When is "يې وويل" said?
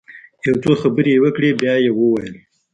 1.83-2.35